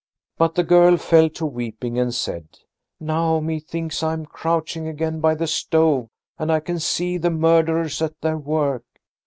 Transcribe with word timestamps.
But 0.35 0.55
the 0.55 0.63
girl 0.63 0.97
fell 0.97 1.29
to 1.29 1.45
weeping 1.45 1.99
and 1.99 2.11
said: 2.11 2.47
"Now 2.99 3.39
methinks 3.39 4.01
I 4.01 4.13
am 4.13 4.25
crouching 4.25 4.87
again 4.87 5.19
by 5.19 5.35
the 5.35 5.45
stove 5.45 6.09
and 6.39 6.51
I 6.51 6.59
can 6.59 6.79
see 6.79 7.19
the 7.19 7.29
murderers 7.29 8.01
at 8.01 8.19
their 8.21 8.39
work. 8.39 8.83